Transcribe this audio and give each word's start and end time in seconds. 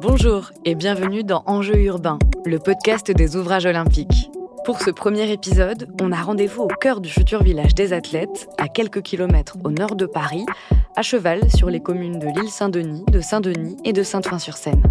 Bonjour 0.00 0.52
et 0.64 0.76
bienvenue 0.76 1.24
dans 1.24 1.42
Enjeux 1.46 1.80
urbains, 1.80 2.20
le 2.46 2.60
podcast 2.60 3.10
des 3.10 3.34
ouvrages 3.34 3.66
olympiques. 3.66 4.30
Pour 4.64 4.80
ce 4.80 4.90
premier 4.90 5.32
épisode, 5.32 5.88
on 6.00 6.12
a 6.12 6.22
rendez-vous 6.22 6.62
au 6.62 6.68
cœur 6.68 7.00
du 7.00 7.08
futur 7.08 7.42
village 7.42 7.74
des 7.74 7.92
athlètes, 7.92 8.48
à 8.58 8.68
quelques 8.68 9.02
kilomètres 9.02 9.56
au 9.64 9.72
nord 9.72 9.96
de 9.96 10.06
Paris, 10.06 10.46
à 10.94 11.02
cheval 11.02 11.50
sur 11.50 11.68
les 11.68 11.80
communes 11.80 12.20
de 12.20 12.28
l'île 12.28 12.48
Saint-Denis, 12.48 13.04
de 13.10 13.20
Saint-Denis 13.20 13.76
et 13.84 13.92
de 13.92 14.04
Saint-Ouen-sur-Seine. 14.04 14.84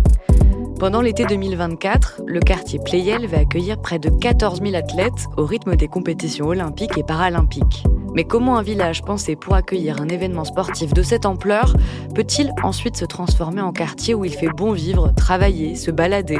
Pendant 0.77 0.99
l'été 0.99 1.23
2024, 1.25 2.23
le 2.25 2.41
quartier 2.41 2.79
Playel 2.79 3.27
va 3.27 3.39
accueillir 3.39 3.81
près 3.81 3.99
de 3.99 4.09
14 4.09 4.61
000 4.61 4.75
athlètes 4.75 5.27
au 5.37 5.45
rythme 5.45 5.77
des 5.77 5.87
compétitions 5.87 6.47
olympiques 6.47 6.97
et 6.97 7.03
paralympiques. 7.03 7.85
Mais 8.17 8.23
comment 8.23 8.57
un 8.57 8.63
village 8.63 9.03
pensé 9.03 9.35
pour 9.35 9.53
accueillir 9.53 10.01
un 10.01 10.09
événement 10.09 10.43
sportif 10.43 10.91
de 10.91 11.03
cette 11.03 11.27
ampleur 11.27 11.75
peut-il 12.15 12.51
ensuite 12.63 12.97
se 12.97 13.05
transformer 13.05 13.61
en 13.61 13.71
quartier 13.71 14.15
où 14.15 14.25
il 14.25 14.33
fait 14.33 14.49
bon 14.49 14.71
vivre, 14.71 15.13
travailler, 15.15 15.75
se 15.75 15.91
balader, 15.91 16.39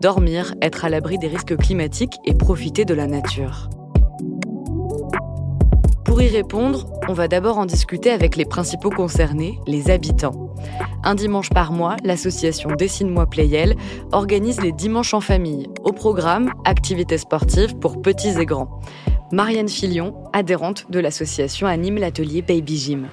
dormir, 0.00 0.54
être 0.62 0.86
à 0.86 0.88
l'abri 0.88 1.18
des 1.18 1.26
risques 1.26 1.54
climatiques 1.58 2.14
et 2.24 2.32
profiter 2.32 2.86
de 2.86 2.94
la 2.94 3.06
nature? 3.06 3.68
Pour 6.06 6.22
y 6.22 6.28
répondre, 6.28 6.90
on 7.08 7.12
va 7.12 7.28
d'abord 7.28 7.58
en 7.58 7.66
discuter 7.66 8.10
avec 8.10 8.34
les 8.34 8.46
principaux 8.46 8.88
concernés, 8.88 9.58
les 9.66 9.90
habitants. 9.90 10.54
Un 11.04 11.14
dimanche 11.14 11.50
par 11.50 11.72
mois, 11.72 11.96
l'association 12.04 12.70
Dessine-moi 12.70 13.26
Playel 13.26 13.76
organise 14.12 14.62
les 14.62 14.72
dimanches 14.72 15.12
en 15.12 15.20
famille. 15.20 15.68
Au 15.84 15.92
programme, 15.92 16.50
activités 16.64 17.18
sportives 17.18 17.76
pour 17.76 18.00
petits 18.00 18.40
et 18.40 18.46
grands. 18.46 18.80
Marianne 19.30 19.68
Filion, 19.68 20.14
adhérente 20.32 20.90
de 20.90 21.00
l'association, 21.00 21.66
anime 21.66 21.98
l'atelier 21.98 22.40
Baby 22.40 22.78
Gym. 22.78 23.08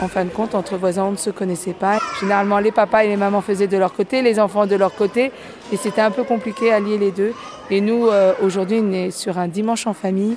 En 0.00 0.08
fin 0.08 0.24
de 0.24 0.30
compte, 0.30 0.56
entre 0.56 0.76
voisins, 0.76 1.04
on 1.04 1.12
ne 1.12 1.16
se 1.16 1.30
connaissait 1.30 1.74
pas. 1.74 2.00
Généralement, 2.20 2.58
les 2.58 2.72
papas 2.72 3.04
et 3.04 3.08
les 3.08 3.16
mamans 3.16 3.40
faisaient 3.40 3.68
de 3.68 3.76
leur 3.76 3.92
côté, 3.92 4.20
les 4.20 4.40
enfants 4.40 4.66
de 4.66 4.74
leur 4.74 4.92
côté. 4.96 5.30
Et 5.72 5.76
c'était 5.76 6.00
un 6.00 6.10
peu 6.10 6.24
compliqué 6.24 6.72
à 6.72 6.80
lier 6.80 6.98
les 6.98 7.12
deux. 7.12 7.34
Et 7.70 7.80
nous, 7.80 8.08
euh, 8.08 8.32
aujourd'hui, 8.42 8.80
on 8.82 8.90
est 8.90 9.12
sur 9.12 9.38
un 9.38 9.46
dimanche 9.46 9.86
en 9.86 9.94
famille. 9.94 10.36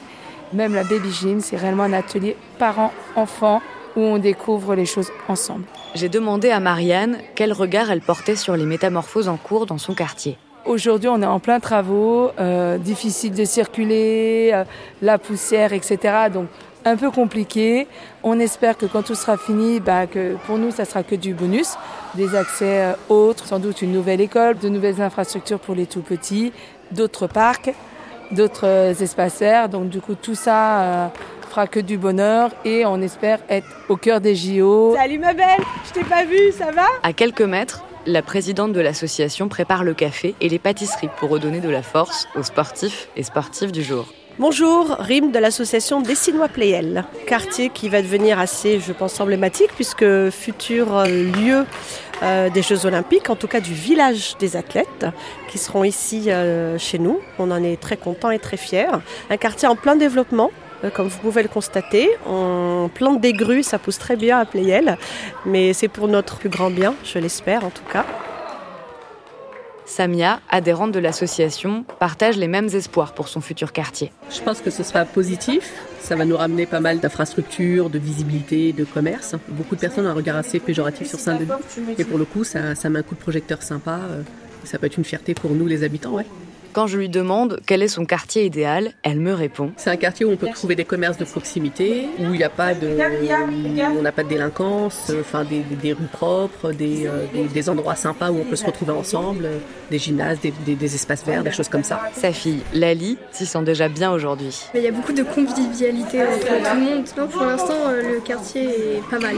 Même 0.53 0.75
la 0.75 0.83
baby 0.83 1.11
gym, 1.11 1.42
c'est 1.42 1.58
réellement 1.58 1.83
un 1.83 1.94
atelier 1.94 2.38
parents-enfants 2.59 3.61
où 3.95 4.02
on 4.02 4.19
découvre 4.19 4.75
les 4.75 4.86
choses 4.86 5.09
ensemble. 5.27 5.64
J'ai 5.95 6.09
demandé 6.09 6.52
à 6.52 6.59
Marianne 6.59 7.17
quel 7.33 7.53
regard 7.53 7.89
elle 7.89 8.02
portait 8.02 8.36
sur 8.36 8.55
les 8.55 8.66
métamorphoses 8.66 9.30
en 9.30 9.38
cours 9.38 9.66
dans 9.66 9.80
son 9.80 9.95
quartier. 9.95 10.38
Aujourd'hui, 10.66 11.09
on 11.09 11.21
est 11.21 11.27
en 11.27 11.39
plein 11.39 11.59
travaux, 11.59 12.31
euh, 12.39 12.77
difficile 12.77 13.33
de 13.33 13.45
circuler, 13.45 14.52
euh, 14.53 14.63
la 15.02 15.17
poussière, 15.17 15.73
etc. 15.73 16.30
Donc, 16.33 16.47
un 16.85 16.95
peu 16.95 17.11
compliqué. 17.11 17.88
On 18.23 18.39
espère 18.39 18.77
que 18.77 18.86
quand 18.86 19.03
tout 19.03 19.16
sera 19.16 19.38
fini, 19.38 19.80
bah, 19.80 20.08
que 20.08 20.36
pour 20.45 20.58
nous, 20.58 20.71
ça 20.71 20.86
sera 20.86 21.03
que 21.03 21.16
du 21.16 21.33
bonus, 21.33 21.75
des 22.16 22.36
accès 22.36 22.83
euh, 22.83 22.93
autres, 23.09 23.45
sans 23.47 23.59
doute 23.59 23.81
une 23.81 23.91
nouvelle 23.91 24.21
école, 24.21 24.58
de 24.58 24.69
nouvelles 24.69 25.02
infrastructures 25.02 25.59
pour 25.59 25.75
les 25.75 25.88
tout 25.88 26.02
petits, 26.02 26.53
d'autres 26.91 27.27
parcs, 27.27 27.73
d'autres 28.31 28.67
euh, 28.67 28.93
espaces 28.93 29.39
verts. 29.39 29.69
Donc 29.69 29.89
du 29.89 29.99
coup, 29.99 30.16
tout 30.16 30.36
ça 30.36 30.81
euh, 30.81 31.08
fera 31.49 31.67
que 31.67 31.80
du 31.80 31.97
bonheur 31.97 32.52
et 32.63 32.86
on 32.86 33.02
espère 33.02 33.39
être 33.49 33.67
au 33.89 33.97
cœur 33.97 34.21
des 34.21 34.36
JO. 34.36 34.95
Salut 34.95 35.19
ma 35.19 35.33
belle, 35.33 35.61
je 35.88 35.93
t'ai 35.93 36.03
pas 36.03 36.23
vue, 36.23 36.52
ça 36.52 36.71
va? 36.71 36.86
À 37.03 37.13
quelques 37.13 37.41
mètres, 37.41 37.83
la 38.06 38.22
présidente 38.22 38.73
de 38.73 38.81
l'association 38.81 39.50
prépare 39.50 39.84
le 39.84 39.94
café 39.94 40.36
et 40.42 40.50
les 40.50 40.59
pâtisseries 40.59 41.09
pour 41.17 41.30
redonner 41.30 41.59
de 41.59 41.70
la 41.70 41.81
force 41.81 42.28
aux 42.36 42.44
sportifs 42.44 43.09
et 43.16 43.23
sportives 43.23 43.72
du 43.72 43.84
jour. 43.84 44.08
Bonjour, 44.38 44.98
Rime 45.00 45.31
de 45.31 45.39
l'association 45.39 46.02
Dessinois 46.02 46.50
Playel, 46.50 47.06
quartier 47.26 47.70
qui 47.70 47.88
va 47.88 48.02
devenir 48.02 48.38
assez, 48.38 48.81
je 48.81 48.92
pense, 48.92 49.20
emblématique 49.22 49.72
puisque 49.76 50.30
futur 50.30 50.98
euh, 50.98 51.06
lieu 51.08 51.66
euh, 52.22 52.50
des 52.50 52.61
Jeux 52.61 52.86
Olympiques, 52.86 53.30
en 53.30 53.38
tout 53.38 53.48
cas 53.48 53.61
du 53.61 53.73
village 53.73 54.36
des 54.38 54.58
athlètes 54.58 55.05
qui 55.48 55.58
seront 55.58 55.86
ici 55.86 56.26
euh, 56.27 56.77
chez 56.77 56.99
nous. 56.99 57.21
On 57.39 57.49
en 57.49 57.64
est 57.64 57.80
très 57.80 57.95
content 57.95 58.30
et 58.30 58.39
très 58.39 58.58
fiers. 58.58 58.92
Un 59.30 59.38
quartier 59.38 59.70
en 59.70 59.77
plein 59.77 59.95
développement, 59.95 60.52
comme 60.93 61.07
vous 61.07 61.19
pouvez 61.19 61.43
le 61.43 61.49
constater. 61.49 62.09
On 62.27 62.89
plante 62.93 63.21
des 63.21 63.33
grues, 63.33 63.63
ça 63.63 63.79
pousse 63.79 63.97
très 63.97 64.15
bien 64.15 64.39
à 64.39 64.45
Playel, 64.45 64.97
mais 65.45 65.73
c'est 65.73 65.87
pour 65.87 66.07
notre 66.07 66.37
plus 66.37 66.49
grand 66.49 66.69
bien, 66.69 66.95
je 67.03 67.19
l'espère 67.19 67.65
en 67.65 67.69
tout 67.69 67.85
cas. 67.91 68.05
Samia, 69.85 70.39
adhérente 70.49 70.91
de 70.91 70.99
l'association, 70.99 71.85
partage 71.99 72.37
les 72.37 72.47
mêmes 72.47 72.69
espoirs 72.73 73.13
pour 73.13 73.27
son 73.27 73.39
futur 73.39 73.71
quartier. 73.71 74.11
Je 74.31 74.41
pense 74.41 74.59
que 74.59 74.71
ce 74.71 74.81
sera 74.81 75.05
positif. 75.05 75.73
Ça 75.99 76.15
va 76.15 76.25
nous 76.25 76.35
ramener 76.35 76.65
pas 76.65 76.79
mal 76.79 76.99
d'infrastructures, 76.99 77.91
de 77.91 77.99
visibilité, 77.99 78.73
de 78.73 78.83
commerce. 78.83 79.35
Beaucoup 79.47 79.75
de 79.75 79.81
personnes 79.81 80.07
ont 80.07 80.09
un 80.09 80.13
regard 80.13 80.37
assez 80.37 80.59
péjoratif 80.59 81.07
sur 81.07 81.19
Saint-Denis. 81.19 81.52
Et 81.99 82.03
pour 82.03 82.17
le 82.17 82.25
coup, 82.25 82.43
ça, 82.43 82.73
ça 82.73 82.89
met 82.89 82.99
un 82.99 83.03
coup 83.03 83.13
de 83.13 83.19
projecteur 83.19 83.61
sympa. 83.61 83.99
Euh, 84.09 84.23
ça 84.63 84.79
peut 84.79 84.87
être 84.87 84.97
une 84.97 85.05
fierté 85.05 85.35
pour 85.35 85.52
nous, 85.52 85.67
les 85.67 85.83
habitants, 85.83 86.13
ouais. 86.13 86.25
Quand 86.75 86.87
je 86.87 86.97
lui 86.97 87.08
demande 87.08 87.61
quel 87.65 87.81
est 87.81 87.87
son 87.87 88.03
quartier 88.03 88.43
idéal, 88.43 88.91
elle 89.02 89.21
me 89.21 89.33
répond. 89.33 89.71
C'est 89.77 89.91
un 89.91 89.95
quartier 89.95 90.25
où 90.25 90.31
on 90.31 90.36
peut 90.36 90.49
trouver 90.53 90.75
des 90.75 90.83
commerces 90.83 91.17
de 91.17 91.23
proximité, 91.23 92.09
où 92.19 92.33
il 92.33 92.37
n'y 92.37 92.43
a 92.43 92.49
pas 92.49 92.73
de, 92.73 92.97
on 93.97 94.02
n'a 94.02 94.11
pas 94.11 94.23
de 94.23 94.27
délinquance, 94.27 95.09
enfin 95.17 95.45
des, 95.45 95.93
rues 95.93 96.03
propres, 96.11 96.73
euh, 96.77 97.47
des, 97.53 97.69
endroits 97.69 97.95
sympas 97.95 98.30
où 98.30 98.39
on 98.39 98.43
peut 98.43 98.58
se 98.58 98.65
retrouver 98.65 98.91
ensemble, 98.91 99.47
des 99.89 99.99
gymnases, 99.99 100.39
des, 100.41 100.95
espaces 100.95 101.23
verts, 101.23 101.45
des 101.45 101.52
choses 101.52 101.69
comme 101.69 101.85
ça. 101.85 102.02
Sa 102.11 102.33
fille, 102.33 102.59
Lali, 102.73 103.17
s'y 103.31 103.45
sent 103.45 103.64
déjà 103.64 103.87
bien 103.87 104.11
aujourd'hui. 104.11 104.65
Il 104.75 104.81
y 104.81 104.87
a 104.87 104.91
beaucoup 104.91 105.14
de 105.14 105.23
convivialité 105.23 106.23
entre 106.23 106.39
tout 106.45 106.75
le 106.75 106.81
monde. 106.81 107.31
pour 107.31 107.45
l'instant, 107.45 107.87
euh, 107.87 108.15
le 108.15 108.19
quartier 108.19 108.97
est 108.97 109.09
pas 109.09 109.19
mal. 109.19 109.37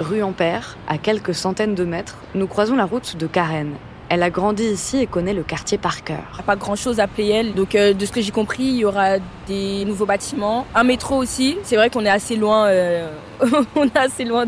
Rue 0.00 0.22
Ampère, 0.22 0.76
à 0.86 0.98
quelques 0.98 1.34
centaines 1.34 1.74
de 1.74 1.84
mètres, 1.84 2.18
nous 2.34 2.46
croisons 2.46 2.76
la 2.76 2.84
route 2.84 3.16
de 3.16 3.26
Karen, 3.26 3.72
elle 4.12 4.22
a 4.22 4.28
grandi 4.28 4.64
ici 4.64 4.98
et 4.98 5.06
connaît 5.06 5.32
le 5.32 5.42
quartier 5.42 5.78
par 5.78 6.04
cœur. 6.04 6.22
Il 6.32 6.34
n'y 6.34 6.40
a 6.40 6.42
pas 6.42 6.56
grand-chose 6.56 7.00
à 7.00 7.06
Playel, 7.06 7.54
donc 7.54 7.74
euh, 7.74 7.94
de 7.94 8.04
ce 8.04 8.12
que 8.12 8.20
j'ai 8.20 8.30
compris, 8.30 8.62
il 8.62 8.76
y 8.76 8.84
aura 8.84 9.16
des 9.46 9.86
nouveaux 9.86 10.04
bâtiments, 10.04 10.66
un 10.74 10.84
métro 10.84 11.16
aussi. 11.16 11.56
C'est 11.62 11.76
vrai 11.76 11.88
qu'on 11.88 12.04
est 12.04 12.10
assez 12.10 12.36
loin, 12.36 12.66
euh, 12.66 13.08
on 13.74 13.86
est 13.86 13.96
assez 13.96 14.24
loin 14.24 14.44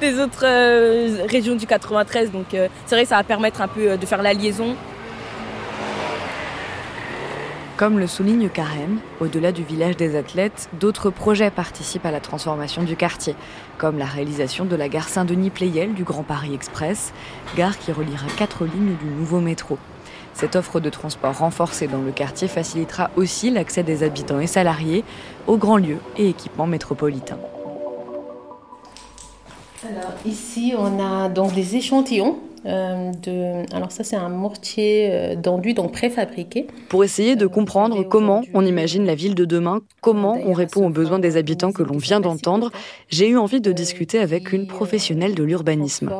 des 0.00 0.18
autres 0.18 0.44
euh, 0.44 1.26
régions 1.28 1.56
du 1.56 1.66
93, 1.66 2.32
donc 2.32 2.46
c'est 2.52 2.94
vrai 2.94 3.02
que 3.02 3.08
ça 3.10 3.16
va 3.16 3.22
permettre 3.22 3.60
un 3.60 3.68
peu 3.68 3.98
de 3.98 4.06
faire 4.06 4.22
la 4.22 4.32
liaison 4.32 4.76
comme 7.76 7.98
le 7.98 8.06
souligne 8.06 8.48
Karen, 8.48 8.98
au-delà 9.20 9.52
du 9.52 9.62
village 9.62 9.96
des 9.98 10.16
athlètes, 10.16 10.70
d'autres 10.80 11.10
projets 11.10 11.50
participent 11.50 12.06
à 12.06 12.10
la 12.10 12.20
transformation 12.20 12.82
du 12.82 12.96
quartier, 12.96 13.34
comme 13.76 13.98
la 13.98 14.06
réalisation 14.06 14.64
de 14.64 14.74
la 14.76 14.88
gare 14.88 15.08
Saint-Denis-Playel 15.08 15.92
du 15.92 16.02
Grand 16.02 16.22
Paris 16.22 16.54
Express, 16.54 17.12
gare 17.54 17.78
qui 17.78 17.92
reliera 17.92 18.26
quatre 18.38 18.64
lignes 18.64 18.96
du 18.96 19.06
nouveau 19.06 19.40
métro. 19.40 19.78
Cette 20.32 20.56
offre 20.56 20.80
de 20.80 20.88
transport 20.88 21.36
renforcée 21.36 21.86
dans 21.86 22.00
le 22.00 22.12
quartier 22.12 22.48
facilitera 22.48 23.10
aussi 23.14 23.50
l'accès 23.50 23.82
des 23.82 24.02
habitants 24.02 24.40
et 24.40 24.46
salariés 24.46 25.04
aux 25.46 25.58
grands 25.58 25.78
lieux 25.78 26.00
et 26.16 26.30
équipements 26.30 26.66
métropolitains. 26.66 27.38
Alors 29.86 30.14
ici, 30.24 30.74
on 30.76 30.98
a 30.98 31.28
des 31.28 31.76
échantillons 31.76 32.38
euh, 32.64 33.12
de, 33.22 33.74
alors 33.74 33.92
ça 33.92 34.02
c'est 34.02 34.16
un 34.16 34.28
mortier 34.28 35.08
euh, 35.10 35.34
d'enduit, 35.36 35.74
donc 35.74 35.92
préfabriqué. 35.92 36.66
Pour 36.88 37.04
essayer 37.04 37.36
de 37.36 37.44
euh, 37.44 37.48
comprendre 37.48 38.02
comment 38.02 38.42
on 38.54 38.64
imagine 38.64 39.04
la 39.04 39.14
ville 39.14 39.34
de 39.34 39.44
demain, 39.44 39.80
comment 40.00 40.38
on 40.44 40.52
répond 40.52 40.86
aux 40.86 40.90
besoins 40.90 41.18
des 41.18 41.36
habitants 41.36 41.72
que 41.72 41.82
l'on 41.82 41.98
vient 41.98 42.20
d'entendre, 42.20 42.70
j'ai 43.08 43.28
eu 43.28 43.36
envie 43.36 43.60
de 43.60 43.72
discuter 43.72 44.18
avec 44.18 44.52
une 44.52 44.66
professionnelle 44.66 45.34
de 45.34 45.44
l'urbanisme. 45.44 46.10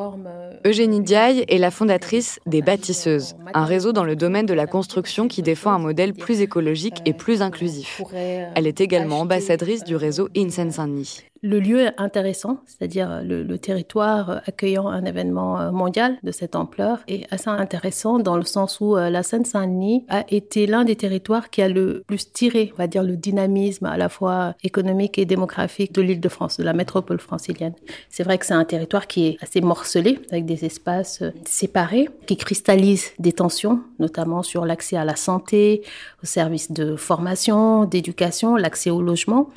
Eugénie 0.64 1.00
Diaye 1.00 1.44
est 1.48 1.58
la 1.58 1.70
fondatrice 1.70 2.38
des 2.46 2.62
Bâtisseuses, 2.62 3.36
un 3.54 3.64
réseau 3.64 3.92
dans 3.92 4.04
le 4.04 4.16
domaine 4.16 4.46
de 4.46 4.54
la 4.54 4.66
construction 4.66 5.28
qui 5.28 5.42
défend 5.42 5.72
un 5.72 5.78
modèle 5.78 6.14
plus 6.14 6.40
écologique 6.40 7.02
et 7.04 7.12
plus 7.12 7.42
inclusif. 7.42 8.02
Elle 8.14 8.66
est 8.66 8.80
également 8.80 9.20
ambassadrice 9.20 9.84
du 9.84 9.96
réseau 9.96 10.28
INSEN 10.36 10.70
Saint-Denis 10.70 11.22
le 11.46 11.60
lieu 11.60 11.88
intéressant, 11.96 12.58
c'est-à-dire 12.66 13.22
le, 13.22 13.56
territoire 13.56 14.42
accueillant 14.46 14.88
un 14.88 15.04
événement 15.04 15.58
euh, 15.58 15.70
mondial 15.70 16.18
de 16.22 16.30
cette 16.30 16.54
ampleur, 16.54 16.98
est 17.08 17.32
assez 17.32 17.48
intéressant 17.48 18.18
dans 18.18 18.36
le 18.36 18.44
sens 18.44 18.80
où 18.80 18.96
euh, 18.96 19.08
la 19.08 19.22
Seine-Saint-Denis 19.22 20.04
a 20.08 20.24
été 20.28 20.66
l'un 20.66 20.84
des 20.84 20.96
territoires 20.96 21.48
qui 21.48 21.62
a 21.62 21.68
le 21.68 22.04
plus 22.06 22.32
tiré, 22.32 22.70
on 22.74 22.76
va 22.76 22.86
dire, 22.86 23.02
le 23.02 23.16
dynamisme 23.16 23.86
à 23.86 23.96
la 23.96 24.08
fois 24.08 24.54
économique 24.62 25.18
et 25.18 25.24
démographique 25.24 25.92
de 25.92 26.02
l'île 26.02 26.20
de 26.20 26.28
France, 26.28 26.58
de 26.58 26.64
la 26.64 26.74
métropole 26.74 27.18
francilienne. 27.18 27.74
C'est 28.10 28.24
vrai 28.24 28.36
que 28.38 28.44
c'est 28.44 28.54
un 28.54 28.64
territoire 28.64 29.06
qui 29.06 29.26
est 29.26 29.36
assez 29.40 29.60
morcelé, 29.60 30.18
des 30.46 30.64
espaces 30.64 31.22
euh, 31.22 31.30
séparés, 31.44 32.08
qui 32.26 32.36
cristallisent 32.36 33.12
des 33.18 33.32
tensions, 33.32 33.80
notamment 33.98 34.42
sur 34.42 34.64
l'accès 34.64 34.96
à 34.96 35.04
la 35.04 35.16
santé, 35.16 35.82
aux 36.22 36.26
services 36.26 36.72
de 36.72 36.96
formation, 36.96 37.84
d'éducation, 37.84 38.56
l'accès 38.56 38.90
au 38.90 39.02
logement. 39.02 39.50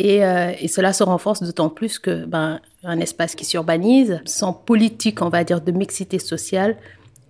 Euh, 0.00 0.52
et, 0.60 0.68
cela 0.68 0.92
se 0.92 1.02
renforce 1.02 1.42
d'autant 1.42 1.70
plus 1.70 1.98
que 1.98 2.24
ben, 2.26 2.60
un 2.84 3.00
espace 3.00 3.34
qui 3.34 3.44
s'urbanise, 3.44 4.20
sans 4.24 4.52
politique, 4.52 5.22
on 5.22 5.30
va 5.30 5.42
dire, 5.42 5.60
de 5.60 5.72
mixité 5.72 6.18
sociale, 6.18 6.76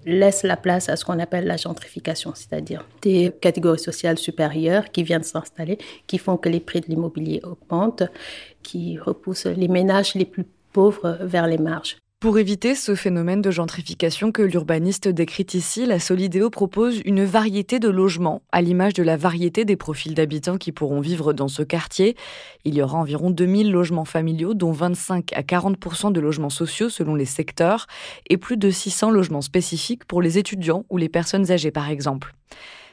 laisse 0.05 0.43
la 0.43 0.57
place 0.57 0.89
à 0.89 0.97
ce 0.97 1.05
qu'on 1.05 1.19
appelle 1.19 1.47
la 1.47 1.57
gentrification, 1.57 2.33
c'est-à-dire 2.35 2.85
des 3.03 3.33
catégories 3.41 3.79
sociales 3.79 4.19
supérieures 4.19 4.91
qui 4.91 5.03
viennent 5.03 5.25
s'installer, 5.25 5.79
qui 6.07 6.19
font 6.19 6.37
que 6.37 6.49
les 6.49 6.61
prix 6.61 6.81
de 6.81 6.87
l'immobilier 6.87 7.41
augmentent, 7.45 8.05
qui 8.63 8.99
repoussent 8.99 9.47
les 9.47 9.69
ménages 9.69 10.15
les 10.15 10.25
plus 10.25 10.47
pauvres 10.73 11.19
vers 11.21 11.47
les 11.47 11.59
marges. 11.59 11.97
Pour 12.19 12.39
éviter 12.39 12.75
ce 12.75 12.95
phénomène 12.95 13.43
de 13.43 13.51
gentrification 13.51 14.33
que 14.33 14.41
l'urbaniste 14.41 15.07
décrit 15.07 15.47
ici, 15.53 15.85
la 15.85 16.01
Solidéo 16.01 16.49
propose 16.49 17.03
une 17.05 17.23
variété 17.23 17.79
de 17.79 17.91
logements, 17.91 18.41
à 18.53 18.63
l'image 18.63 18.95
de 18.95 19.03
la 19.03 19.19
variété 19.19 19.67
des 19.67 19.77
profils 19.77 20.15
d'habitants 20.15 20.57
qui 20.57 20.73
pourront 20.73 21.03
vivre 21.03 21.35
dans 21.35 21.49
ce 21.49 21.63
quartier. 21.63 22.17
Il 22.65 22.75
y 22.75 22.81
aura 22.81 22.97
environ 22.97 23.29
2000 23.29 23.71
logements 23.71 24.07
familiaux, 24.07 24.55
dont 24.55 24.73
25 24.73 25.35
à 25.35 25.43
40% 25.43 26.11
de 26.11 26.21
logements 26.21 26.49
sociaux 26.49 26.89
selon 26.89 27.15
les 27.15 27.27
secteurs, 27.27 27.87
et 28.31 28.39
plus 28.39 28.57
de 28.57 28.71
600 28.71 29.11
logements 29.11 29.43
spécifiques 29.43 30.07
pour 30.07 30.23
les 30.23 30.39
étudiants 30.39 30.87
ou 30.89 30.97
les 30.97 31.11
personnes 31.11 31.53
âgées 31.53 31.71
par 31.71 31.91
exemple. 31.91 32.33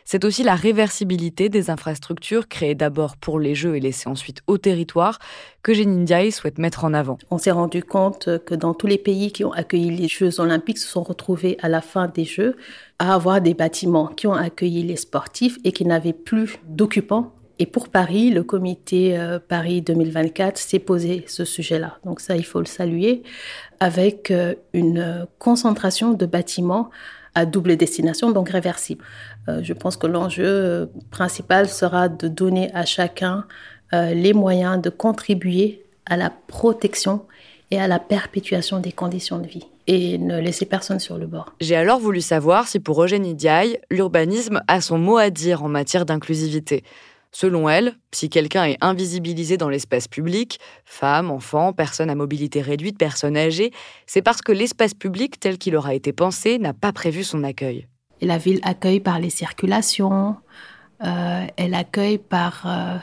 C'est 0.06 0.26
aussi 0.26 0.44
la 0.44 0.56
réversibilité 0.56 1.50
des 1.50 1.70
infrastructures 1.70 2.48
créées 2.48 2.76
d'abord 2.76 3.18
pour 3.18 3.40
les 3.40 3.56
Jeux 3.56 3.76
et 3.76 3.80
laissées 3.80 4.10
ensuite 4.10 4.42
au 4.48 4.58
territoire 4.58 5.20
que 5.62 5.74
Genindiaï 5.74 6.32
souhaite 6.32 6.58
mettre 6.58 6.86
en 6.86 6.94
avant. 6.94 7.18
On 7.32 7.38
s'est 7.38 7.52
rendu 7.52 7.84
compte 7.84 8.44
que 8.46 8.56
dans 8.56 8.74
tous 8.74 8.88
les 8.88 8.98
pays 8.98 9.32
qui 9.32 9.46
ont 9.46 9.54
accueilli 9.54 9.92
les 9.92 10.08
Jeux 10.08 10.40
olympiques 10.40 10.78
se 10.78 10.88
sont 10.88 11.04
retrouvés 11.04 11.58
à 11.62 11.70
la 11.70 11.82
fin 11.82 12.08
des 12.08 12.26
Jeux 12.26 12.56
à 13.00 13.14
avoir 13.14 13.42
des 13.42 13.54
bâtiments 13.54 14.08
qui 14.08 14.28
ont 14.28 14.34
accueilli 14.34 14.84
les 14.84 14.98
sportifs 14.98 15.58
et 15.64 15.72
qui 15.72 15.86
n'avaient 15.86 16.14
plus 16.14 16.60
d'occupants 16.68 17.34
et 17.60 17.66
pour 17.66 17.90
Paris, 17.90 18.30
le 18.32 18.44
comité 18.44 19.18
euh, 19.18 19.40
Paris 19.40 19.82
2024 19.82 20.58
s'est 20.58 20.80
posé 20.80 21.24
ce 21.28 21.46
sujet-là. 21.46 21.98
Donc 22.04 22.20
ça, 22.20 22.36
il 22.36 22.46
faut 22.46 22.60
le 22.60 22.66
saluer, 22.66 23.24
avec 23.80 24.32
euh, 24.32 24.56
une 24.74 25.28
concentration 25.40 26.14
de 26.14 26.26
bâtiments 26.26 26.90
à 27.36 27.46
double 27.46 27.76
destination, 27.78 28.32
donc 28.32 28.50
réversible. 28.50 29.04
Euh, 29.50 29.62
je 29.64 29.74
pense 29.74 29.98
que 29.98 30.08
l'enjeu 30.08 30.46
euh, 30.46 30.86
principal 31.12 31.68
sera 31.68 32.10
de 32.10 32.28
donner 32.28 32.74
à 32.74 32.86
chacun 32.86 33.46
euh, 33.94 34.14
les 34.14 34.34
moyens 34.34 34.82
de 34.82 34.90
contribuer 34.90 35.84
à 36.06 36.18
la 36.18 36.30
protection 36.30 37.26
et 37.72 37.80
à 37.80 37.88
la 37.88 38.00
perpétuation 38.00 38.80
des 38.80 38.92
conditions 38.92 39.40
de 39.40 39.48
vie 39.48 39.66
et 39.88 40.18
ne 40.18 40.40
laisser 40.40 40.66
personne 40.66 41.00
sur 41.00 41.18
le 41.18 41.28
bord. 41.28 41.54
J'ai 41.60 41.76
alors 41.76 42.00
voulu 42.00 42.22
savoir 42.22 42.68
si 42.68 42.80
pour 42.80 43.04
Eugénie 43.04 43.36
Diaye, 43.36 43.80
l'urbanisme 43.90 44.62
a 44.68 44.80
son 44.80 44.98
mot 44.98 45.18
à 45.18 45.30
dire 45.30 45.64
en 45.64 45.70
matière 45.70 46.06
d'inclusivité. 46.06 46.84
Selon 47.36 47.68
elle, 47.68 47.96
si 48.12 48.30
quelqu'un 48.30 48.66
est 48.66 48.78
invisibilisé 48.80 49.58
dans 49.58 49.68
l'espace 49.68 50.08
public, 50.08 50.60
femmes, 50.86 51.32
enfants, 51.32 51.74
personnes 51.74 52.12
à 52.12 52.16
mobilité 52.16 52.62
réduite, 52.62 52.96
personnes 52.96 53.36
âgées, 53.36 53.72
c'est 54.06 54.22
parce 54.22 54.44
que 54.44 54.52
l'espace 54.52 54.94
public 54.94 55.40
tel 55.40 55.58
qu'il 55.58 55.76
aura 55.76 55.96
été 55.96 56.14
pensé 56.14 56.60
n'a 56.60 56.74
pas 56.74 56.94
prévu 56.94 57.24
son 57.24 57.44
accueil. 57.44 57.88
Et 58.22 58.28
la 58.28 58.38
ville 58.38 58.60
accueille 58.62 59.00
par 59.00 59.18
les 59.18 59.32
circulations, 59.32 60.36
euh, 61.04 61.46
elle 61.58 61.74
accueille 61.74 62.20
par 62.20 62.62
euh, 62.68 62.98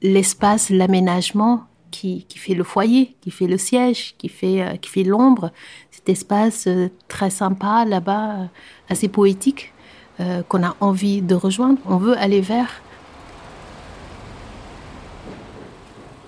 l'espace, 0.00 0.70
l'aménagement 0.70 1.64
qui, 1.90 2.24
fait 2.36 2.54
le 2.54 2.64
foyer, 2.64 3.16
qui 3.20 3.32
fait 3.32 3.48
le 3.48 3.58
siège, 3.58 4.14
qui 4.16 4.28
fait, 4.28 4.62
euh, 4.62 4.76
qui 4.76 4.90
fait 4.90 5.02
l'ombre. 5.02 5.50
Cet 5.90 6.08
espace 6.08 6.68
très 7.08 7.30
sympa 7.30 7.84
là-bas, 7.84 8.48
assez 8.88 9.08
poétique, 9.08 9.72
qu'on 10.48 10.62
a 10.62 10.76
envie 10.78 11.20
de 11.20 11.34
rejoindre. 11.34 11.80
On 11.84 11.96
veut 11.96 12.16
aller 12.16 12.40
vers. 12.40 12.80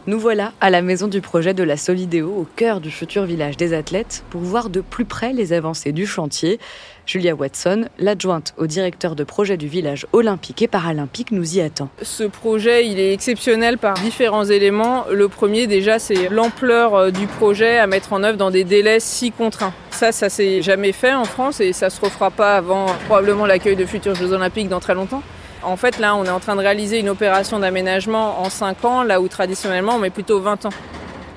Nous 0.07 0.21
voilà 0.21 0.53
à 0.61 0.69
la 0.69 0.83
maison 0.83 1.09
du 1.09 1.23
projet 1.23 1.55
de 1.55 1.63
la 1.63 1.79
Solidéo, 1.79 2.29
au 2.29 2.47
cœur 2.57 2.83
du 2.83 2.91
futur 2.91 3.25
village 3.25 3.57
des 3.57 3.73
athlètes, 3.73 4.23
pour 4.29 4.43
voir 4.43 4.69
de 4.69 4.83
plus 4.83 5.07
près 5.07 5.33
les 5.33 5.55
avancées 5.55 5.93
du 5.93 6.07
chantier. 6.07 6.61
Julia 7.07 7.35
Watson, 7.35 7.87
l'adjointe 7.99 8.53
au 8.59 8.67
directeur 8.67 9.17
de 9.17 9.25
projet 9.25 9.57
du 9.57 9.67
village 9.67 10.07
olympique 10.13 10.61
et 10.61 10.69
paralympique, 10.69 11.31
nous 11.31 11.57
y 11.57 11.63
attend. 11.63 11.89
Ce 12.03 12.25
projet, 12.25 12.87
il 12.87 13.01
est 13.01 13.15
exceptionnel 13.15 13.79
par 13.79 13.95
différents 13.95 14.45
éléments. 14.45 15.07
Le 15.11 15.29
premier, 15.29 15.67
déjà, 15.67 15.99
c'est 15.99 16.29
l'ampleur 16.29 16.95
euh, 16.95 17.11
du 17.11 17.27
projet 17.27 17.79
à 17.79 17.87
mettre 17.87 18.13
en 18.13 18.23
œuvre 18.25 18.37
dans 18.37 18.51
des 18.51 18.65
délais 18.65 19.01
si 19.01 19.33
contraints. 19.33 19.73
Ça, 19.91 20.13
ça 20.13 20.29
s'est 20.29 20.61
jamais 20.61 20.93
fait 20.93 21.15
en 21.15 21.25
France 21.25 21.61
et 21.61 21.73
ça 21.73 21.89
se 21.89 21.99
refera 21.99 22.31
pas 22.31 22.59
avant 22.59 22.87
probablement 23.07 23.47
l'accueil 23.47 23.77
de 23.77 23.87
futurs 23.87 24.15
Jeux 24.15 24.33
olympiques 24.33 24.69
dans 24.69 24.81
très 24.81 24.95
longtemps. 24.95 25.23
En 25.65 25.77
fait, 25.77 25.99
là, 25.99 26.15
on 26.15 26.25
est 26.25 26.31
en 26.31 26.41
train 26.41 26.57
de 26.57 26.61
réaliser 26.61 26.99
une 27.01 27.09
opération 27.09 27.59
d'aménagement 27.59 28.43
en 28.43 28.51
5 28.51 28.85
ans, 28.85 29.03
là 29.03 29.21
où 29.21 29.29
traditionnellement, 29.29 29.95
on 29.95 29.99
met 29.99 30.11
plutôt 30.11 30.41
20 30.41 30.67
ans. 30.67 30.73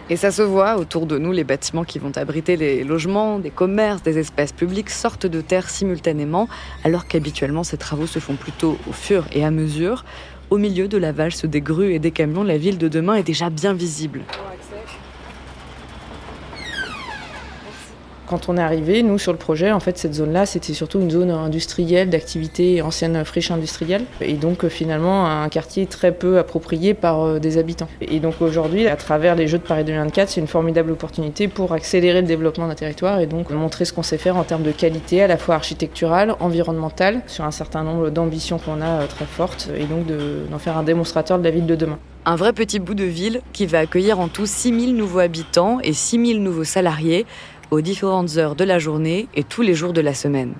Et 0.09 0.15
ça 0.15 0.31
se 0.31 0.41
voit 0.41 0.77
autour 0.77 1.05
de 1.05 1.17
nous, 1.17 1.31
les 1.31 1.43
bâtiments 1.43 1.83
qui 1.83 1.99
vont 1.99 2.11
abriter 2.15 2.55
les 2.55 2.83
logements, 2.83 3.39
des 3.39 3.49
commerces, 3.49 4.03
des 4.03 4.17
espaces 4.17 4.53
publics 4.53 4.89
sortent 4.89 5.25
de 5.25 5.41
terre 5.41 5.69
simultanément, 5.69 6.47
alors 6.83 7.07
qu'habituellement 7.07 7.63
ces 7.63 7.77
travaux 7.77 8.07
se 8.07 8.19
font 8.19 8.35
plutôt 8.35 8.77
au 8.89 8.93
fur 8.93 9.25
et 9.33 9.43
à 9.43 9.51
mesure. 9.51 10.05
Au 10.49 10.57
milieu 10.57 10.87
de 10.87 10.97
la 10.97 11.11
valse 11.11 11.43
des 11.43 11.59
grues 11.59 11.93
et 11.93 11.99
des 11.99 12.11
camions, 12.11 12.43
la 12.43 12.57
ville 12.57 12.77
de 12.77 12.87
demain 12.87 13.15
est 13.15 13.23
déjà 13.23 13.49
bien 13.49 13.73
visible. 13.73 14.21
Quand 18.27 18.49
on 18.49 18.57
est 18.57 18.61
arrivé, 18.61 19.03
nous, 19.03 19.17
sur 19.17 19.31
le 19.31 19.37
projet, 19.37 19.71
en 19.71 19.79
fait, 19.79 19.97
cette 19.97 20.13
zone-là, 20.13 20.45
c'était 20.45 20.73
surtout 20.73 20.99
une 20.99 21.09
zone 21.09 21.31
industrielle, 21.31 22.09
d'activité, 22.09 22.81
ancienne 22.81 23.23
friche 23.23 23.51
industrielle, 23.51 24.03
et 24.19 24.33
donc 24.33 24.65
euh, 24.65 24.69
finalement 24.69 25.25
un 25.25 25.47
quartier 25.47 25.85
très 25.85 26.11
peu 26.11 26.37
approprié 26.37 26.93
par 26.93 27.21
euh, 27.21 27.39
des 27.39 27.57
habitants. 27.57 27.87
Et 28.01 28.19
donc 28.19 28.41
aujourd'hui, 28.41 28.85
à 28.87 28.97
travers 28.97 29.35
les 29.35 29.47
Jeux 29.47 29.59
de 29.59 29.63
Paris 29.63 29.85
2024, 29.85 30.27
c'est 30.27 30.41
une 30.41 30.47
formidable 30.47 30.91
opportunité 30.91 31.47
pour 31.47 31.71
accélérer 31.71 32.19
le 32.19 32.27
développement 32.27 32.67
d'un 32.67 32.75
territoire 32.75 33.21
et 33.21 33.27
donc 33.27 33.49
montrer 33.49 33.85
ce 33.85 33.93
qu'on 33.93 34.03
sait 34.03 34.17
faire 34.17 34.35
en 34.35 34.43
termes 34.43 34.63
de 34.63 34.73
qualité, 34.73 35.23
à 35.23 35.27
la 35.27 35.37
fois 35.37 35.55
architecturale, 35.55 36.35
environnementale, 36.41 37.21
sur 37.27 37.45
un 37.45 37.51
certain 37.51 37.83
nombre 37.83 38.09
d'ambitions 38.09 38.59
qu'on 38.59 38.81
a 38.81 39.03
euh, 39.03 39.07
très 39.07 39.25
fortes, 39.25 39.69
et 39.77 39.85
donc 39.85 40.05
d'en 40.05 40.59
faire 40.59 40.77
un 40.77 40.83
démonstrateur 40.83 41.39
de 41.39 41.45
la 41.45 41.51
ville 41.51 41.65
de 41.65 41.75
demain. 41.75 41.97
Un 42.29 42.35
vrai 42.35 42.51
petit 42.51 42.79
bout 42.79 42.93
de 42.93 43.05
ville 43.05 43.39
qui 43.53 43.65
va 43.65 43.79
accueillir 43.79 44.19
en 44.19 44.27
tout 44.27 44.45
6000 44.45 44.97
nouveaux 44.97 45.19
habitants 45.19 45.79
et 45.81 45.93
6000 45.93 46.43
nouveaux 46.43 46.65
salariés 46.65 47.25
aux 47.71 47.81
différentes 47.81 48.37
heures 48.37 48.55
de 48.55 48.63
la 48.63 48.79
journée 48.79 49.27
et 49.35 49.43
tous 49.43 49.61
les 49.61 49.73
jours 49.73 49.93
de 49.93 50.01
la 50.01 50.13
semaine. 50.13 50.53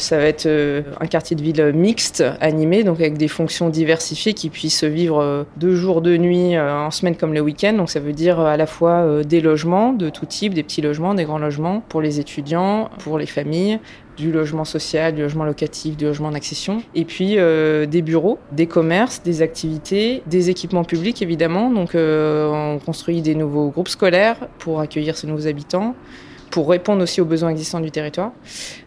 Ça 0.00 0.16
va 0.16 0.24
être 0.24 0.46
euh, 0.46 0.80
un 0.98 1.06
quartier 1.06 1.36
de 1.36 1.42
ville 1.42 1.72
mixte, 1.74 2.24
animé, 2.40 2.84
donc 2.84 3.00
avec 3.00 3.18
des 3.18 3.28
fonctions 3.28 3.68
diversifiées 3.68 4.32
qui 4.32 4.48
puissent 4.48 4.82
vivre 4.82 5.20
euh, 5.20 5.44
deux 5.58 5.76
jours, 5.76 6.00
de 6.00 6.16
nuit, 6.16 6.56
euh, 6.56 6.74
en 6.74 6.90
semaine 6.90 7.16
comme 7.16 7.34
le 7.34 7.42
week-end. 7.42 7.74
Donc 7.74 7.90
ça 7.90 8.00
veut 8.00 8.14
dire 8.14 8.40
à 8.40 8.56
la 8.56 8.64
fois 8.64 9.22
des 9.24 9.42
logements 9.42 9.92
de 9.92 10.08
tout 10.08 10.24
type, 10.24 10.54
des 10.54 10.62
petits 10.62 10.80
logements, 10.80 11.12
des 11.14 11.24
grands 11.24 11.38
logements 11.38 11.82
pour 11.90 12.00
les 12.00 12.18
étudiants, 12.18 12.88
pour 13.00 13.18
les 13.18 13.26
familles, 13.26 13.78
du 14.16 14.32
logement 14.32 14.64
social, 14.64 15.14
du 15.14 15.20
logement 15.20 15.44
locatif, 15.44 15.98
du 15.98 16.06
logement 16.06 16.30
d'accession, 16.30 16.82
et 16.94 17.04
puis 17.04 17.36
des 17.36 18.02
bureaux, 18.02 18.38
des 18.52 18.66
commerces, 18.66 19.22
des 19.22 19.42
activités, 19.42 20.22
des 20.26 20.50
équipements 20.50 20.84
publics 20.84 21.20
évidemment. 21.22 21.70
Donc 21.70 21.90
on 21.94 22.78
construit 22.84 23.22
des 23.22 23.34
nouveaux 23.34 23.68
groupes 23.68 23.88
scolaires 23.88 24.48
pour 24.58 24.80
accueillir 24.80 25.16
ces 25.16 25.26
nouveaux 25.26 25.46
habitants 25.46 25.94
pour 26.50 26.68
répondre 26.68 27.02
aussi 27.02 27.20
aux 27.20 27.24
besoins 27.24 27.50
existants 27.50 27.80
du 27.80 27.90
territoire, 27.90 28.32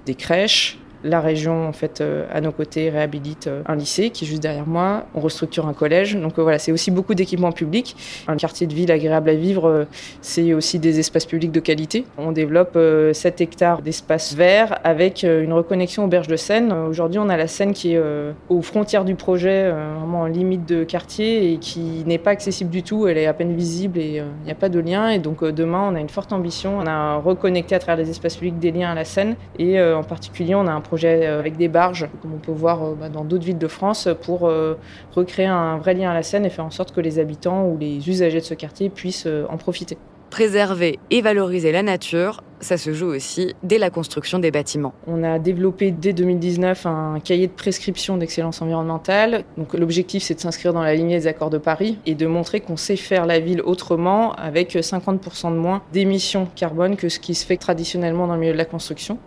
des 0.06 0.16
crèches, 0.16 0.78
la 1.04 1.20
région, 1.20 1.68
en 1.68 1.74
fait, 1.74 2.02
euh, 2.02 2.26
à 2.32 2.42
nos 2.42 2.52
côtés, 2.52 2.90
réhabilite 2.90 3.48
euh, 3.48 3.62
un 3.68 3.76
lycée 3.76 4.10
qui 4.10 4.24
est 4.24 4.28
juste 4.28 4.42
derrière 4.42 4.68
moi. 4.68 5.06
On 5.14 5.20
restructure 5.20 5.68
un 5.68 5.74
collège. 5.74 6.16
Donc 6.16 6.40
euh, 6.40 6.44
voilà, 6.44 6.60
c'est 6.60 6.72
aussi 6.72 6.92
beaucoup 6.92 7.14
d'équipements 7.14 7.52
publics. 7.52 7.96
Un 8.28 8.38
quartier 8.38 8.68
de 8.68 8.74
ville 8.74 8.92
agréable 8.92 9.30
à 9.30 9.36
vivre, 9.36 9.86
c'est 10.22 10.54
aussi 10.54 10.80
des 10.80 11.00
espaces 11.00 11.26
publics 11.26 11.52
de 11.52 11.60
qualité. 11.60 12.06
On 12.18 12.32
développe 12.32 12.78
7 13.14 13.42
hectares 13.42 13.82
d'espaces 13.82 14.36
verts 14.36 14.80
avec 14.84 15.24
une 15.24 15.54
reconnexion 15.54 16.06
aux 16.06 16.08
berges 16.08 16.28
de 16.28 16.36
Seine. 16.36 16.72
Aujourd'hui, 16.72 17.20
on 17.20 17.30
a 17.30 17.38
la 17.38 17.48
Seine 17.48 17.74
qui 17.74 17.94
est 17.94 18.02
aux 18.50 18.62
frontières 18.62 19.06
du 19.06 19.16
projet, 19.16 19.70
vraiment 19.70 20.22
en 20.22 20.26
limite 20.26 20.68
de 20.68 20.84
quartier 20.84 21.52
et 21.54 21.58
qui 21.58 22.04
n'est 22.06 22.18
pas 22.18 22.32
accessible 22.32 22.70
du 22.70 22.84
tout. 22.84 23.08
Elle 23.08 23.18
est 23.18 23.26
à 23.26 23.34
peine 23.34 23.56
visible 23.56 24.00
et 24.00 24.18
il 24.18 24.46
n'y 24.46 24.52
a 24.52 24.56
pas 24.56 24.70
de 24.70 24.80
lien. 24.80 25.10
Et 25.10 25.20
donc 25.20 25.44
demain, 25.44 25.90
on 25.92 25.96
a 25.96 26.00
une 26.00 26.10
forte 26.10 26.34
ambition. 26.34 26.78
On 26.80 26.88
a 26.88 27.16
reconnecté 27.16 27.76
à 27.76 27.80
travers 27.80 28.04
les 28.04 28.10
espaces 28.10 28.36
publics 28.36 28.60
des 28.60 28.72
liens 28.72 28.92
à 28.92 28.96
la 28.96 29.06
Seine. 29.06 29.36
Et 29.60 29.82
en 29.82 30.04
particulier, 30.04 30.56
on 30.56 30.68
a 30.68 30.72
un 30.72 30.82
projet 30.82 30.93
euh, 31.04 31.40
avec 31.40 31.58
des 31.58 31.68
barges, 31.68 32.08
comme 32.22 32.34
on 32.34 32.38
peut 32.38 32.52
voir 32.52 32.84
euh, 32.84 32.96
bah, 33.00 33.10
dans 33.10 33.24
d'autres 33.24 33.46
villes 33.46 33.58
de 33.58 33.68
France, 33.68 34.08
pour 34.22 34.48
euh, 34.48 34.76
recréer 35.16 35.48
un 35.48 35.78
vrai 35.78 35.94
lien 35.94 36.12
à 36.12 36.14
la 36.14 36.24
Seine 36.24 36.46
et 36.46 36.50
faire 36.50 36.66
en 36.66 36.72
sorte 36.72 36.94
que 36.94 37.02
les 37.02 37.20
habitants 37.20 37.68
ou 37.68 37.78
les 37.78 38.10
usagers 38.10 38.40
de 38.40 38.46
ce 38.46 38.54
quartier 38.54 38.90
puissent 38.90 39.28
en 39.50 39.58
profiter. 39.58 39.98
Préserver 40.30 41.00
et 41.12 41.22
valoriser 41.22 41.72
la 41.72 41.84
nature, 41.84 42.42
ça 42.64 42.78
se 42.78 42.94
joue 42.94 43.08
aussi 43.08 43.54
dès 43.64 43.78
la 43.78 43.90
construction 43.90 44.40
des 44.40 44.52
bâtiments. 44.52 44.94
On 45.08 45.24
a 45.24 45.40
développé 45.40 45.92
dès 45.92 46.14
2019 46.14 46.86
un 46.86 47.20
cahier 47.24 47.48
de 47.48 47.52
prescription 47.52 48.18
d'excellence 48.18 48.62
environnementale. 48.62 49.44
Donc 49.58 49.74
l'objectif 49.74 50.24
c'est 50.24 50.36
de 50.36 50.40
s'inscrire 50.40 50.74
dans 50.74 50.82
la 50.82 50.96
lignée 50.96 51.18
des 51.18 51.28
accords 51.28 51.50
de 51.50 51.58
Paris 51.58 51.98
et 52.06 52.16
de 52.16 52.26
montrer 52.26 52.62
qu'on 52.62 52.78
sait 52.78 52.96
faire 52.96 53.26
la 53.26 53.40
ville 53.40 53.62
autrement 53.62 54.34
avec 54.34 54.76
50% 54.76 55.52
de 55.52 55.58
moins 55.58 55.82
d'émissions 55.92 56.48
carbone 56.56 56.96
que 56.96 57.10
ce 57.10 57.20
qui 57.20 57.36
se 57.36 57.46
fait 57.46 57.58
traditionnellement 57.58 58.28
dans 58.28 58.36
le 58.36 58.40
milieu 58.40 58.54
de 58.54 58.58
la 58.58 58.66
construction. 58.66 59.18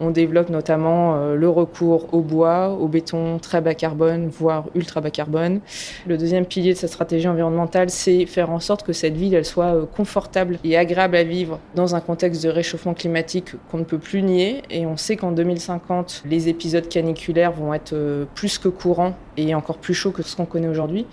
On 0.00 0.10
développe 0.10 0.48
notamment 0.48 1.14
euh, 1.14 1.36
le 1.36 1.48
recours 1.48 2.12
au 2.12 2.22
bois, 2.22 2.70
au 2.70 2.88
béton 2.88 3.38
très 3.38 3.60
bas 3.60 3.74
carbone, 3.74 4.28
voire 4.28 4.64
ultra 4.74 5.00
bas 5.00 5.10
carbone. 5.10 5.60
Le 6.06 6.18
deuxième 6.18 6.44
pilier 6.44 6.72
de 6.72 6.78
cette 6.78 6.90
stratégie 6.90 7.28
environnementale, 7.28 7.88
c'est 7.88 8.26
faire 8.26 8.50
en 8.50 8.58
sorte 8.58 8.82
que 8.82 8.92
cette 8.92 9.14
ville 9.14 9.34
elle 9.34 9.44
soit 9.44 9.76
euh, 9.76 9.86
confortable 9.86 10.58
et 10.64 10.76
agréable 10.76 11.14
à 11.14 11.22
vivre 11.22 11.60
dans 11.76 11.94
un 11.94 12.00
contexte 12.00 12.42
de 12.42 12.48
réchauffement 12.48 12.81
réchauffement 12.82 12.94
climatique 12.94 13.54
qu'on 13.70 13.78
ne 13.78 13.84
peut 13.84 13.98
plus 13.98 14.22
nier 14.22 14.62
et 14.70 14.86
on 14.86 14.96
sait 14.96 15.16
qu'en 15.16 15.32
2050, 15.32 16.22
les 16.26 16.48
épisodes 16.48 16.88
caniculaires 16.88 17.52
vont 17.52 17.72
être 17.74 17.92
euh, 17.92 18.24
plus 18.34 18.58
que 18.58 18.68
courants 18.68 19.14
et 19.36 19.54
encore 19.54 19.78
plus 19.78 19.94
chauds 19.94 20.10
que 20.10 20.22
ce 20.22 20.36
qu'on 20.36 20.44
connaît 20.46 20.68
aujourd'hui. 20.68 21.06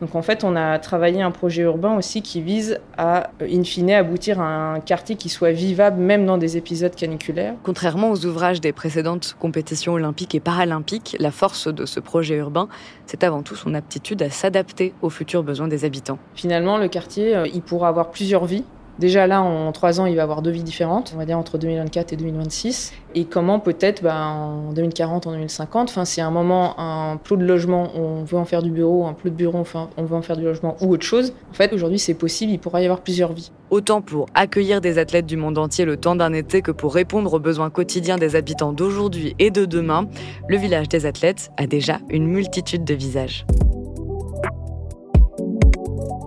Donc 0.00 0.14
en 0.14 0.22
fait, 0.22 0.44
on 0.44 0.54
a 0.54 0.78
travaillé 0.78 1.22
un 1.22 1.30
projet 1.30 1.62
urbain 1.62 1.96
aussi 1.96 2.22
qui 2.22 2.42
vise 2.42 2.78
à, 2.96 3.30
euh, 3.40 3.48
in 3.50 3.64
fine, 3.64 3.90
aboutir 3.90 4.40
à 4.40 4.74
un 4.74 4.80
quartier 4.80 5.16
qui 5.16 5.28
soit 5.28 5.52
vivable 5.52 6.00
même 6.00 6.26
dans 6.26 6.38
des 6.38 6.56
épisodes 6.56 6.94
caniculaires. 6.94 7.54
Contrairement 7.62 8.10
aux 8.10 8.26
ouvrages 8.26 8.60
des 8.60 8.72
précédentes 8.72 9.36
compétitions 9.40 9.94
olympiques 9.94 10.34
et 10.34 10.40
paralympiques, 10.40 11.16
la 11.18 11.30
force 11.30 11.68
de 11.72 11.86
ce 11.86 12.00
projet 12.00 12.36
urbain, 12.36 12.68
c'est 13.06 13.24
avant 13.24 13.42
tout 13.42 13.56
son 13.56 13.74
aptitude 13.74 14.22
à 14.22 14.30
s'adapter 14.30 14.92
aux 15.02 15.10
futurs 15.10 15.42
besoins 15.42 15.68
des 15.68 15.84
habitants. 15.84 16.18
Finalement, 16.34 16.76
le 16.78 16.88
quartier, 16.88 17.34
euh, 17.34 17.46
il 17.52 17.62
pourra 17.62 17.88
avoir 17.88 18.10
plusieurs 18.10 18.44
vies 18.44 18.64
Déjà 18.98 19.26
là, 19.26 19.42
en 19.42 19.72
trois 19.72 20.00
ans, 20.00 20.06
il 20.06 20.14
va 20.14 20.22
avoir 20.22 20.40
deux 20.40 20.50
vies 20.50 20.62
différentes, 20.62 21.12
on 21.14 21.18
va 21.18 21.26
dire 21.26 21.36
entre 21.36 21.58
2024 21.58 22.12
et 22.12 22.16
2026. 22.16 22.92
Et 23.16 23.24
comment 23.24 23.58
peut-être 23.58 24.02
bah, 24.02 24.16
en 24.16 24.72
2040, 24.72 25.26
en 25.26 25.32
2050, 25.32 25.88
enfin, 25.90 26.04
si 26.04 26.20
à 26.20 26.26
un 26.26 26.30
moment, 26.30 26.78
un 26.78 27.16
plot 27.16 27.36
de 27.36 27.44
logement, 27.44 27.90
on 27.96 28.22
veut 28.22 28.38
en 28.38 28.44
faire 28.44 28.62
du 28.62 28.70
bureau, 28.70 29.06
un 29.06 29.12
plot 29.12 29.30
de 29.30 29.34
bureau, 29.34 29.58
enfin, 29.58 29.88
on 29.96 30.04
veut 30.04 30.16
en 30.16 30.22
faire 30.22 30.36
du 30.36 30.44
logement 30.44 30.76
ou 30.80 30.92
autre 30.92 31.04
chose, 31.04 31.32
en 31.50 31.54
fait, 31.54 31.72
aujourd'hui, 31.72 31.98
c'est 31.98 32.14
possible, 32.14 32.52
il 32.52 32.58
pourra 32.58 32.80
y 32.82 32.84
avoir 32.84 33.00
plusieurs 33.00 33.32
vies. 33.32 33.50
Autant 33.70 34.00
pour 34.00 34.26
accueillir 34.34 34.80
des 34.80 34.98
athlètes 34.98 35.26
du 35.26 35.36
monde 35.36 35.58
entier 35.58 35.84
le 35.84 35.96
temps 35.96 36.14
d'un 36.14 36.32
été 36.32 36.62
que 36.62 36.70
pour 36.70 36.94
répondre 36.94 37.32
aux 37.32 37.40
besoins 37.40 37.70
quotidiens 37.70 38.18
des 38.18 38.36
habitants 38.36 38.72
d'aujourd'hui 38.72 39.34
et 39.38 39.50
de 39.50 39.64
demain, 39.64 40.06
le 40.48 40.56
village 40.56 40.88
des 40.88 41.06
athlètes 41.06 41.50
a 41.56 41.66
déjà 41.66 41.98
une 42.10 42.26
multitude 42.26 42.84
de 42.84 42.94
visages. 42.94 43.44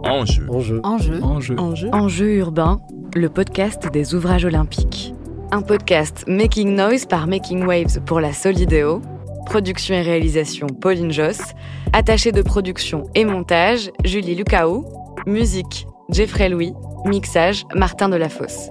Enjeu. 0.09 0.45
Enjeu. 0.49 0.79
Enjeu. 0.83 1.21
Enjeu. 1.57 1.89
Enjeu. 1.91 2.33
urbain, 2.37 2.79
le 3.15 3.29
podcast 3.29 3.91
des 3.91 4.15
ouvrages 4.15 4.45
olympiques. 4.45 5.13
Un 5.51 5.61
podcast 5.61 6.23
Making 6.27 6.75
Noise 6.75 7.05
par 7.05 7.27
Making 7.27 7.65
Waves 7.65 7.99
pour 8.05 8.19
la 8.19 8.33
Solidéo. 8.33 9.01
Production 9.45 9.95
et 9.95 10.01
réalisation 10.01 10.67
Pauline 10.67 11.11
Joss. 11.11 11.39
Attaché 11.93 12.31
de 12.31 12.41
production 12.41 13.07
et 13.15 13.25
montage 13.25 13.91
Julie 14.05 14.35
Lucao. 14.35 14.85
Musique 15.25 15.87
Jeffrey 16.09 16.49
Louis. 16.49 16.73
Mixage 17.05 17.65
Martin 17.75 18.09
Delafosse. 18.09 18.69